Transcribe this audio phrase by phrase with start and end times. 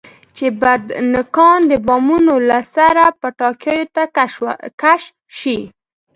[0.35, 4.03] چې بډنکان د بامونو له سره پټاکیو ته
[4.81, 5.03] کش
[5.39, 5.59] شي.